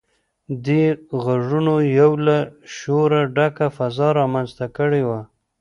[0.65, 0.83] دې
[1.23, 2.37] غږونو يوه له
[2.75, 5.19] شوره ډکه فضا رامنځته کړې وه.